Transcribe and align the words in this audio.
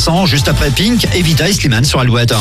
Vincent, 0.00 0.24
juste 0.24 0.48
après 0.48 0.70
Pink, 0.70 1.06
Evita 1.14 1.46
et 1.46 1.52
Slimane 1.52 1.84
sur 1.84 2.00
Alouette. 2.00 2.32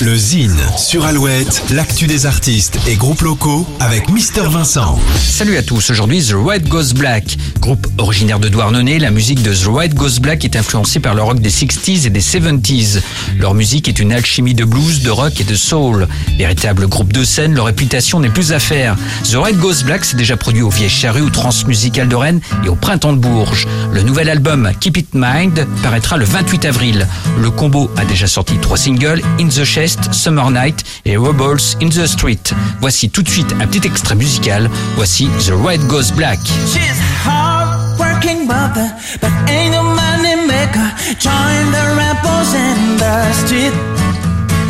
Le 0.00 0.16
Zine 0.16 0.58
sur 0.76 1.04
Alouette, 1.04 1.62
l'actu 1.70 2.08
des 2.08 2.26
artistes 2.26 2.76
et 2.88 2.96
groupes 2.96 3.20
locaux 3.20 3.64
avec 3.78 4.08
Mister 4.10 4.42
Vincent. 4.42 4.98
Salut 5.16 5.56
à 5.56 5.62
tous, 5.62 5.90
aujourd'hui 5.90 6.20
The 6.24 6.32
White 6.32 6.66
Goes 6.66 6.94
Black. 6.94 7.36
Groupe 7.60 7.86
originaire 7.98 8.40
de 8.40 8.48
Douarnenez, 8.48 8.98
la 8.98 9.12
musique 9.12 9.42
de 9.42 9.54
The 9.54 9.66
White 9.66 9.94
Goes 9.94 10.18
Black 10.20 10.44
est 10.44 10.56
influencée 10.56 10.98
par 10.98 11.14
le 11.14 11.22
rock 11.22 11.38
des 11.38 11.50
60s 11.50 12.06
et 12.06 12.10
des 12.10 12.20
70s. 12.20 13.00
Leur 13.38 13.54
musique 13.54 13.86
est 13.88 14.00
une 14.00 14.12
alchimie 14.12 14.54
de 14.54 14.64
blues, 14.64 15.02
de 15.02 15.10
rock 15.10 15.40
et 15.40 15.44
de 15.44 15.54
soul. 15.54 16.08
Véritable 16.36 16.88
groupe 16.88 17.12
de 17.12 17.22
scène, 17.22 17.54
leur 17.54 17.66
réputation 17.66 18.18
n'est 18.18 18.28
plus 18.28 18.52
à 18.52 18.58
faire. 18.58 18.96
The 19.22 19.36
White 19.36 19.58
Goes 19.58 19.84
Black 19.84 20.04
s'est 20.04 20.16
déjà 20.16 20.36
produit 20.36 20.62
au 20.62 20.70
Vieilles 20.70 20.88
Charrues, 20.88 21.22
au 21.22 21.30
Transmusical 21.30 22.08
de 22.08 22.16
Rennes 22.16 22.40
et 22.64 22.68
au 22.68 22.74
Printemps 22.74 23.12
de 23.12 23.18
Bourges. 23.18 23.68
Le 23.92 24.02
nouvel 24.02 24.28
album 24.28 24.70
Keep 24.80 24.96
It 24.96 25.08
Mind 25.14 25.64
paraîtra 25.82 26.16
le 26.16 26.24
28 26.24 26.64
avril. 26.64 26.87
Le 26.92 27.50
combo 27.50 27.90
a 27.96 28.04
déjà 28.04 28.26
sorti 28.26 28.56
trois 28.58 28.78
singles, 28.78 29.20
In 29.38 29.48
the 29.48 29.64
Chest, 29.64 30.12
Summer 30.12 30.50
Night 30.50 30.84
et 31.04 31.16
Rebels 31.16 31.76
in 31.82 31.88
the 31.88 32.06
Street. 32.06 32.54
Voici 32.80 33.10
tout 33.10 33.22
de 33.22 33.28
suite 33.28 33.52
un 33.60 33.66
petit 33.66 33.86
extrait 33.86 34.14
musical. 34.14 34.70
Voici 34.96 35.28
The 35.46 35.52
White 35.52 35.86
Goes 35.86 36.12
Black. 36.14 36.38
She's 36.72 36.98
hard 37.26 37.98
working 37.98 38.46
mother, 38.46 38.90
but 39.20 39.30
ain't 39.48 39.72
no 39.72 39.82
money 39.82 40.36
maker. 40.46 40.90
Join 41.20 41.70
the 41.72 41.94
rebels 41.96 42.54
in 42.54 42.96
the 42.96 43.32
street. 43.44 43.72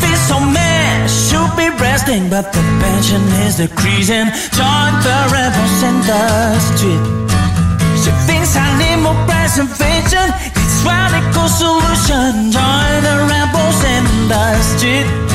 Feel 0.00 0.16
so 0.26 0.40
mad, 0.40 1.08
should 1.08 1.54
be 1.56 1.68
resting, 1.80 2.28
but 2.28 2.52
the 2.52 2.62
pension 2.80 3.22
is 3.46 3.58
decreasing. 3.58 4.26
Join 4.52 4.92
the 5.06 5.18
rebels 5.30 5.82
in 5.84 6.00
the 6.02 6.58
street. 6.74 7.28
She 8.02 8.10
thinks 8.26 8.56
I 8.56 8.66
need 8.78 9.02
more 9.02 9.14
preservation. 9.26 10.32
Solution. 11.48 12.50
Join 12.52 13.02
the 13.02 13.26
rebels 13.26 13.82
in 13.84 14.28
the 14.28 14.60
street. 14.60 15.27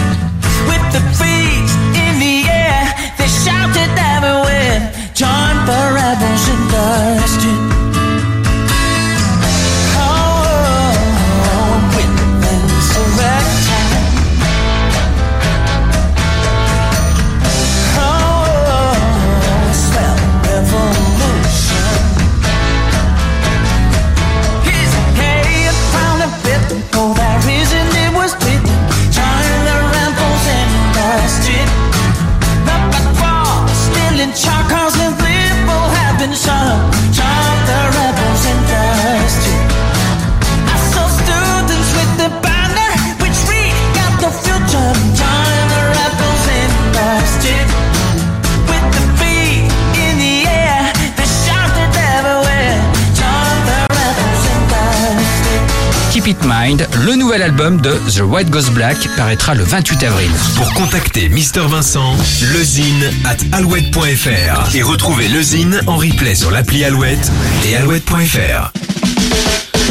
Keep 56.23 56.37
It 56.37 56.45
Mind, 56.45 56.87
le 57.05 57.15
nouvel 57.15 57.41
album 57.41 57.81
de 57.81 57.91
The 58.09 58.21
White 58.21 58.49
Goes 58.49 58.69
Black 58.71 58.97
paraîtra 59.17 59.55
le 59.55 59.63
28 59.63 60.03
avril. 60.03 60.29
Pour 60.55 60.73
contacter 60.73 61.27
Mister 61.27 61.61
Vincent, 61.67 62.15
lezine 62.53 63.11
at 63.25 63.37
alouette.fr 63.57 64.75
et 64.75 64.81
retrouver 64.83 65.27
lezine 65.27 65.81
en 65.87 65.97
replay 65.97 66.35
sur 66.35 66.51
l'appli 66.51 66.83
Alouette 66.85 67.31
et 67.65 67.75
alouette.fr. 67.75 68.71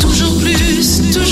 Toujours 0.00 0.38
plus, 0.40 1.12
toujours 1.12 1.31